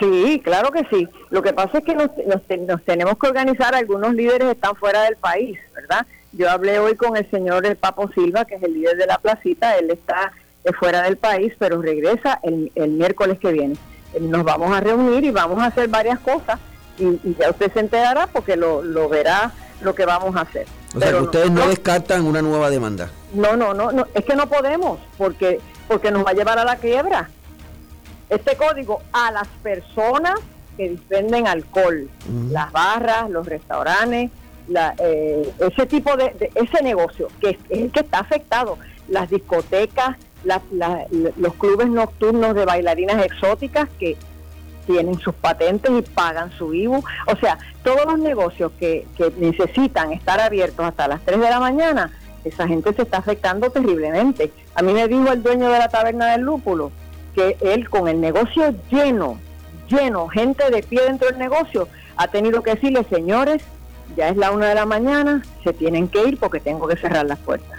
[0.00, 1.08] Sí, claro que sí.
[1.28, 5.16] Lo que pasa es que nos, nos, tenemos que organizar, algunos líderes están fuera del
[5.16, 6.06] país, ¿verdad?
[6.32, 9.18] Yo hablé hoy con el señor el Papo Silva, que es el líder de la
[9.18, 10.32] placita, él está
[10.64, 13.74] eh, fuera del país, pero regresa el, el miércoles que viene.
[14.14, 16.58] Eh, nos vamos a reunir y vamos a hacer varias cosas
[16.98, 20.66] y, ya usted se enterará porque lo, lo verá lo que vamos a hacer.
[20.94, 23.10] O sea, que ustedes no, descartan una nueva demanda.
[23.32, 26.64] No, no, no, no, es que no podemos porque porque nos va a llevar a
[26.64, 27.30] la quiebra.
[28.30, 30.38] Este código a las personas
[30.76, 32.08] que venden alcohol,
[32.50, 34.30] las barras, los restaurantes,
[34.68, 40.16] la, eh, ese tipo de, ese negocio que es el que está afectado, las discotecas,
[40.44, 44.16] los clubes nocturnos de bailarinas exóticas que
[44.86, 47.02] tienen sus patentes y pagan su IBU.
[47.26, 51.60] O sea, todos los negocios que, que necesitan estar abiertos hasta las 3 de la
[51.60, 52.12] mañana,
[52.44, 54.52] esa gente se está afectando terriblemente.
[54.74, 56.92] A mí me dijo el dueño de la taberna del lúpulo
[57.34, 59.38] que él con el negocio lleno,
[59.88, 63.62] lleno, gente de pie dentro del negocio, ha tenido que decirle, señores,
[64.16, 67.26] ya es la una de la mañana, se tienen que ir porque tengo que cerrar
[67.26, 67.78] las puertas.